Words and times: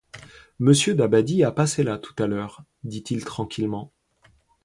Monsieur 0.57 0.95
Dabadie 0.95 1.43
a 1.43 1.51
passé 1.51 1.83
là 1.83 1.99
tout 1.99 2.15
à 2.17 2.25
l'heure, 2.25 2.63
dit-il 2.83 3.23
tranquillement. 3.23 3.91